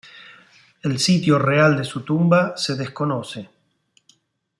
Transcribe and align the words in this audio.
El 0.81 0.97
sitio 0.97 1.37
real 1.37 1.77
de 1.77 1.83
su 1.83 1.99
tumba 2.01 2.57
se 2.57 2.73
desconoce. 2.73 3.51